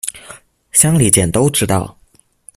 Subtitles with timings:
[0.71, 1.95] 乡里间都知道